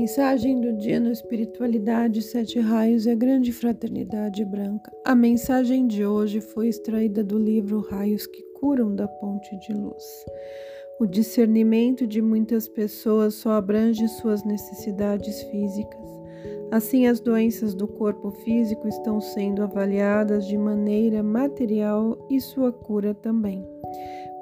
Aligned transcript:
Mensagem 0.00 0.60
do 0.60 0.74
dia 0.74 1.00
no 1.00 1.10
Espiritualidade 1.10 2.22
Sete 2.22 2.60
Raios 2.60 3.04
e 3.04 3.10
a 3.10 3.16
Grande 3.16 3.52
Fraternidade 3.52 4.44
Branca. 4.44 4.92
A 5.04 5.12
mensagem 5.12 5.88
de 5.88 6.06
hoje 6.06 6.40
foi 6.40 6.68
extraída 6.68 7.24
do 7.24 7.36
livro 7.36 7.80
Raios 7.80 8.24
que 8.24 8.40
Curam 8.54 8.94
da 8.94 9.08
Ponte 9.08 9.58
de 9.58 9.72
Luz. 9.72 10.04
O 11.00 11.04
discernimento 11.04 12.06
de 12.06 12.22
muitas 12.22 12.68
pessoas 12.68 13.34
só 13.34 13.54
abrange 13.54 14.06
suas 14.06 14.44
necessidades 14.44 15.42
físicas. 15.42 16.08
Assim, 16.70 17.08
as 17.08 17.18
doenças 17.18 17.74
do 17.74 17.88
corpo 17.88 18.30
físico 18.30 18.86
estão 18.86 19.20
sendo 19.20 19.64
avaliadas 19.64 20.46
de 20.46 20.56
maneira 20.56 21.24
material 21.24 22.24
e 22.30 22.40
sua 22.40 22.72
cura 22.72 23.14
também. 23.14 23.66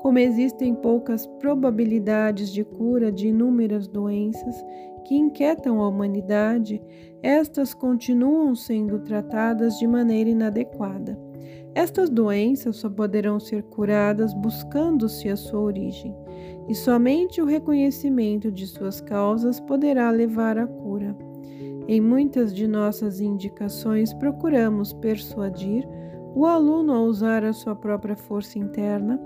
Como 0.02 0.18
existem 0.18 0.75
poucas 0.75 1.26
probabilidades 1.26 2.52
de 2.52 2.62
cura 2.62 3.11
de 3.11 3.29
inúmeras 3.29 3.88
doenças 3.88 4.62
que 5.06 5.14
inquietam 5.14 5.80
a 5.80 5.88
humanidade, 5.88 6.82
estas 7.22 7.72
continuam 7.72 8.56
sendo 8.56 8.98
tratadas 8.98 9.79
de 9.79 9.86
maneira 9.86 10.30
inadequada. 10.30 11.16
Estas 11.76 12.10
doenças 12.10 12.76
só 12.76 12.90
poderão 12.90 13.38
ser 13.38 13.62
curadas 13.62 14.34
buscando-se 14.34 15.29
a 15.29 15.36
sua 15.36 15.60
origem, 15.60 16.12
e 16.68 16.74
somente 16.74 17.40
o 17.40 17.44
reconhecimento 17.44 18.50
de 18.50 18.66
suas 18.66 19.00
causas 19.00 19.60
poderá 19.60 20.10
levar 20.10 20.58
à 20.58 20.66
cura. 20.66 21.16
Em 21.86 22.00
muitas 22.00 22.52
de 22.52 22.66
nossas 22.66 23.20
indicações, 23.20 24.12
procuramos 24.12 24.93
persuadir 24.93 25.86
o 26.34 26.44
aluno 26.44 26.93
a 26.93 27.00
usar 27.00 27.44
a 27.44 27.52
sua 27.52 27.76
própria 27.76 28.16
força 28.16 28.58
interna 28.58 29.20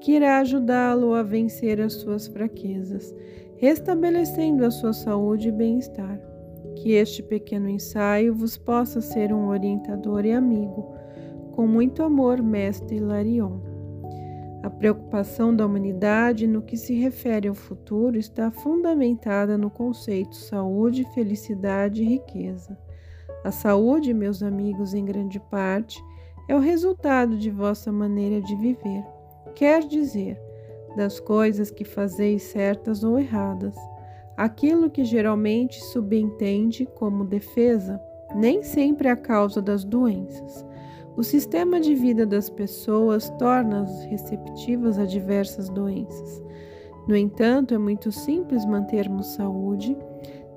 que 0.00 0.12
irá 0.12 0.38
ajudá-lo 0.38 1.14
a 1.14 1.22
vencer 1.22 1.80
as 1.80 1.92
suas 1.92 2.26
fraquezas, 2.26 3.14
restabelecendo 3.60 4.64
a 4.64 4.70
sua 4.70 4.94
saúde 4.94 5.48
e 5.48 5.52
bem-estar. 5.52 6.18
Que 6.76 6.92
este 6.92 7.22
pequeno 7.22 7.68
ensaio 7.68 8.34
vos 8.34 8.56
possa 8.56 9.02
ser 9.02 9.34
um 9.34 9.48
orientador 9.48 10.24
e 10.24 10.32
amigo. 10.32 10.94
Com 11.52 11.66
muito 11.66 12.02
amor, 12.02 12.42
Mestre 12.42 12.98
Larion. 12.98 13.60
A 14.62 14.70
preocupação 14.70 15.54
da 15.54 15.66
humanidade 15.66 16.46
no 16.46 16.62
que 16.62 16.76
se 16.76 16.94
refere 16.94 17.48
ao 17.48 17.54
futuro 17.54 18.18
está 18.18 18.50
fundamentada 18.50 19.58
no 19.58 19.68
conceito 19.68 20.34
saúde, 20.36 21.04
felicidade 21.12 22.02
e 22.02 22.06
riqueza. 22.06 22.78
A 23.44 23.50
saúde, 23.50 24.14
meus 24.14 24.42
amigos, 24.42 24.94
em 24.94 25.04
grande 25.04 25.38
parte, 25.38 26.02
é 26.48 26.56
o 26.56 26.60
resultado 26.60 27.36
de 27.36 27.50
vossa 27.50 27.92
maneira 27.92 28.40
de 28.40 28.56
viver 28.56 29.04
quer 29.54 29.86
dizer, 29.86 30.40
das 30.96 31.20
coisas 31.20 31.70
que 31.70 31.84
fazeis 31.84 32.42
certas 32.42 33.04
ou 33.04 33.18
erradas. 33.18 33.76
Aquilo 34.36 34.90
que 34.90 35.04
geralmente 35.04 35.82
subentende 35.84 36.86
como 36.94 37.24
defesa 37.24 38.00
nem 38.34 38.62
sempre 38.62 39.08
é 39.08 39.10
a 39.10 39.16
causa 39.16 39.60
das 39.60 39.84
doenças. 39.84 40.64
O 41.16 41.22
sistema 41.22 41.80
de 41.80 41.94
vida 41.94 42.24
das 42.24 42.48
pessoas 42.48 43.28
torna-as 43.38 44.04
receptivas 44.04 44.98
a 44.98 45.04
diversas 45.04 45.68
doenças. 45.68 46.42
No 47.06 47.16
entanto, 47.16 47.74
é 47.74 47.78
muito 47.78 48.12
simples 48.12 48.64
mantermos 48.64 49.34
saúde, 49.34 49.96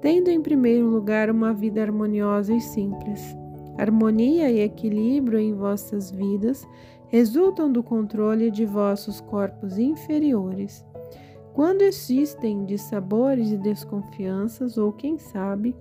tendo 0.01 0.29
em 0.29 0.41
primeiro 0.41 0.87
lugar 0.87 1.29
uma 1.29 1.53
vida 1.53 1.81
harmoniosa 1.81 2.53
e 2.53 2.61
simples. 2.61 3.35
Harmonia 3.77 4.51
e 4.51 4.59
equilíbrio 4.59 5.39
em 5.39 5.53
vossas 5.53 6.11
vidas 6.11 6.67
resultam 7.13 7.71
do 7.71 7.83
controle 7.83 8.49
de 8.49 8.65
vossos 8.65 9.21
corpos 9.21 9.77
inferiores. 9.77 10.83
Quando 11.53 11.83
existem 11.83 12.65
dissabores 12.65 13.51
e 13.51 13.57
desconfianças, 13.59 14.79
ou 14.79 14.91
quem 14.91 15.19
sabe, 15.19 15.75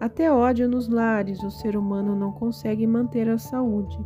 até 0.00 0.32
ódio 0.32 0.66
nos 0.66 0.88
lares, 0.88 1.42
o 1.42 1.50
ser 1.50 1.76
humano 1.76 2.16
não 2.16 2.32
consegue 2.32 2.86
manter 2.86 3.28
a 3.28 3.36
saúde. 3.36 3.98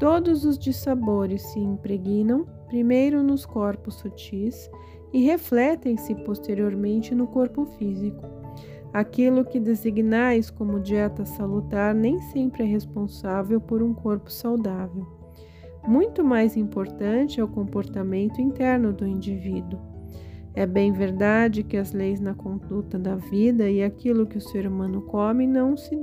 Todos 0.00 0.46
os 0.46 0.58
dissabores 0.58 1.42
se 1.42 1.60
impregnam 1.60 2.46
primeiro 2.68 3.22
nos 3.22 3.44
corpos 3.44 3.96
sutis 3.96 4.70
e 5.12 5.22
refletem-se 5.22 6.14
posteriormente 6.24 7.14
no 7.14 7.26
corpo 7.26 7.66
físico. 7.66 8.24
Aquilo 8.94 9.44
que 9.44 9.60
designais 9.60 10.50
como 10.50 10.80
dieta 10.80 11.26
salutar 11.26 11.94
nem 11.94 12.18
sempre 12.18 12.62
é 12.62 12.66
responsável 12.66 13.60
por 13.60 13.82
um 13.82 13.92
corpo 13.92 14.32
saudável. 14.32 15.21
Muito 15.86 16.22
mais 16.22 16.56
importante 16.56 17.40
é 17.40 17.44
o 17.44 17.48
comportamento 17.48 18.40
interno 18.40 18.92
do 18.92 19.06
indivíduo. 19.06 19.80
É 20.54 20.66
bem 20.66 20.92
verdade 20.92 21.62
que 21.62 21.76
as 21.76 21.92
leis 21.92 22.20
na 22.20 22.34
conduta 22.34 22.98
da 22.98 23.16
vida 23.16 23.68
e 23.70 23.82
aquilo 23.82 24.26
que 24.26 24.38
o 24.38 24.40
ser 24.40 24.66
humano 24.66 25.02
come 25.02 25.46
não 25.46 25.76
se, 25.76 25.98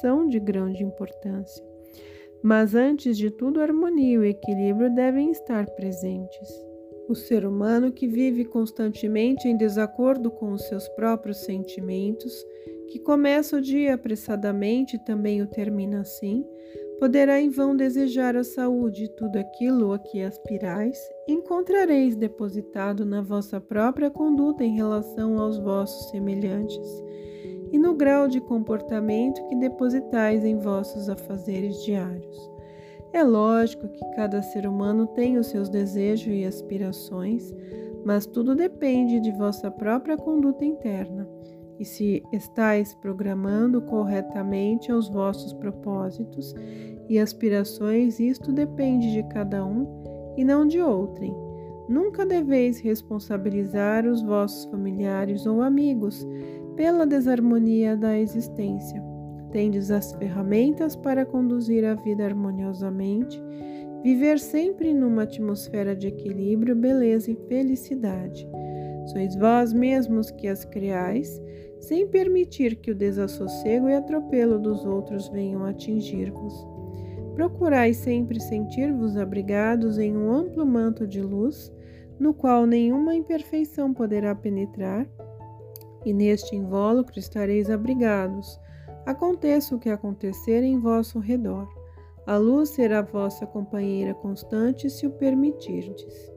são 0.00 0.26
de 0.26 0.40
grande 0.40 0.82
importância. 0.82 1.64
Mas 2.42 2.74
antes 2.74 3.16
de 3.16 3.30
tudo, 3.30 3.60
a 3.60 3.64
harmonia 3.64 4.14
e 4.14 4.18
o 4.18 4.24
equilíbrio 4.24 4.92
devem 4.92 5.30
estar 5.30 5.66
presentes. 5.70 6.48
O 7.08 7.14
ser 7.14 7.46
humano 7.46 7.92
que 7.92 8.08
vive 8.08 8.44
constantemente 8.44 9.46
em 9.46 9.56
desacordo 9.56 10.30
com 10.30 10.52
os 10.52 10.62
seus 10.66 10.88
próprios 10.90 11.44
sentimentos, 11.44 12.32
que 12.88 12.98
começa 12.98 13.58
o 13.58 13.60
dia 13.60 13.94
apressadamente 13.94 14.96
e 14.96 15.04
também 15.04 15.42
o 15.42 15.46
termina 15.46 16.00
assim, 16.00 16.44
Poderá 17.02 17.40
em 17.40 17.50
vão 17.50 17.74
desejar 17.74 18.36
a 18.36 18.44
saúde, 18.44 19.08
tudo 19.16 19.36
aquilo 19.36 19.92
a 19.92 19.98
que 19.98 20.22
aspirais, 20.22 20.96
encontrareis 21.26 22.14
depositado 22.14 23.04
na 23.04 23.20
vossa 23.20 23.60
própria 23.60 24.08
conduta 24.08 24.62
em 24.62 24.76
relação 24.76 25.36
aos 25.36 25.58
vossos 25.58 26.10
semelhantes 26.10 27.02
e 27.72 27.76
no 27.76 27.96
grau 27.96 28.28
de 28.28 28.40
comportamento 28.40 29.44
que 29.48 29.56
depositais 29.56 30.44
em 30.44 30.60
vossos 30.60 31.08
afazeres 31.08 31.82
diários. 31.82 32.50
É 33.12 33.24
lógico 33.24 33.88
que 33.88 34.10
cada 34.14 34.40
ser 34.40 34.64
humano 34.64 35.08
tem 35.08 35.38
os 35.38 35.48
seus 35.48 35.68
desejos 35.68 36.32
e 36.32 36.44
aspirações, 36.44 37.52
mas 38.04 38.26
tudo 38.26 38.54
depende 38.54 39.18
de 39.18 39.32
vossa 39.32 39.72
própria 39.72 40.16
conduta 40.16 40.64
interna. 40.64 41.28
E 41.78 41.84
se 41.84 42.22
estáis 42.32 42.94
programando 42.94 43.80
corretamente 43.82 44.92
aos 44.92 45.08
vossos 45.08 45.52
propósitos 45.52 46.54
e 47.08 47.18
aspirações, 47.18 48.20
isto 48.20 48.52
depende 48.52 49.12
de 49.12 49.22
cada 49.24 49.64
um 49.64 49.86
e 50.36 50.44
não 50.44 50.66
de 50.66 50.80
outrem. 50.80 51.34
Nunca 51.88 52.24
deveis 52.24 52.80
responsabilizar 52.80 54.06
os 54.06 54.22
vossos 54.22 54.64
familiares 54.70 55.44
ou 55.46 55.60
amigos 55.60 56.26
pela 56.76 57.06
desarmonia 57.06 57.96
da 57.96 58.18
existência. 58.18 59.02
Tendes 59.50 59.90
as 59.90 60.12
ferramentas 60.14 60.96
para 60.96 61.26
conduzir 61.26 61.84
a 61.84 61.94
vida 61.94 62.24
harmoniosamente, 62.24 63.42
viver 64.02 64.38
sempre 64.38 64.94
numa 64.94 65.24
atmosfera 65.24 65.94
de 65.94 66.08
equilíbrio, 66.08 66.74
beleza 66.74 67.30
e 67.30 67.36
felicidade. 67.48 68.48
Sois 69.06 69.34
vós 69.34 69.72
mesmos 69.72 70.30
que 70.30 70.46
as 70.46 70.64
criais, 70.64 71.40
sem 71.80 72.06
permitir 72.06 72.76
que 72.76 72.92
o 72.92 72.94
desassossego 72.94 73.88
e 73.88 73.94
atropelo 73.94 74.58
dos 74.58 74.84
outros 74.84 75.28
venham 75.28 75.64
atingir-vos. 75.64 76.66
Procurai 77.34 77.92
sempre 77.92 78.38
sentir-vos 78.38 79.16
abrigados 79.16 79.98
em 79.98 80.16
um 80.16 80.30
amplo 80.30 80.64
manto 80.64 81.06
de 81.06 81.20
luz, 81.20 81.72
no 82.18 82.32
qual 82.32 82.66
nenhuma 82.66 83.14
imperfeição 83.14 83.92
poderá 83.92 84.34
penetrar, 84.34 85.08
e 86.04 86.12
neste 86.12 86.54
invólucro 86.54 87.18
estareis 87.18 87.70
abrigados, 87.70 88.60
aconteça 89.04 89.74
o 89.74 89.78
que 89.78 89.88
acontecer 89.88 90.62
em 90.62 90.78
vosso 90.78 91.18
redor. 91.18 91.68
A 92.26 92.36
luz 92.36 92.70
será 92.70 93.02
vossa 93.02 93.44
companheira 93.46 94.14
constante 94.14 94.88
se 94.88 95.06
o 95.06 95.10
permitirdes. 95.10 96.31